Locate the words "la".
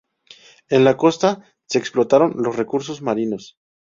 0.83-0.97